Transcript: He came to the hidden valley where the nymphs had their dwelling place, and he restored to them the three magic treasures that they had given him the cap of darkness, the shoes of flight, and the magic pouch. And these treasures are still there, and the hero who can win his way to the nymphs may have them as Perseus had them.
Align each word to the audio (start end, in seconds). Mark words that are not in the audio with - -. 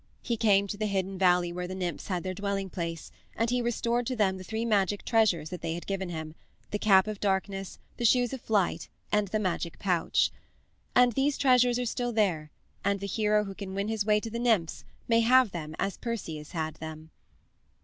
He 0.23 0.35
came 0.35 0.65
to 0.65 0.77
the 0.77 0.87
hidden 0.87 1.19
valley 1.19 1.53
where 1.53 1.67
the 1.67 1.75
nymphs 1.75 2.07
had 2.07 2.23
their 2.23 2.33
dwelling 2.33 2.71
place, 2.71 3.11
and 3.35 3.51
he 3.51 3.61
restored 3.61 4.07
to 4.07 4.15
them 4.15 4.39
the 4.39 4.43
three 4.43 4.65
magic 4.65 5.05
treasures 5.05 5.51
that 5.51 5.61
they 5.61 5.75
had 5.75 5.85
given 5.85 6.09
him 6.09 6.33
the 6.71 6.79
cap 6.79 7.05
of 7.05 7.19
darkness, 7.19 7.77
the 7.97 8.03
shoes 8.05 8.33
of 8.33 8.41
flight, 8.41 8.89
and 9.11 9.27
the 9.27 9.37
magic 9.37 9.77
pouch. 9.77 10.31
And 10.95 11.11
these 11.13 11.37
treasures 11.37 11.77
are 11.77 11.85
still 11.85 12.13
there, 12.13 12.49
and 12.83 12.99
the 12.99 13.05
hero 13.05 13.43
who 13.43 13.53
can 13.53 13.75
win 13.75 13.89
his 13.89 14.03
way 14.03 14.19
to 14.21 14.31
the 14.31 14.39
nymphs 14.39 14.83
may 15.07 15.19
have 15.19 15.51
them 15.51 15.75
as 15.77 15.97
Perseus 15.97 16.53
had 16.53 16.77
them. 16.77 17.11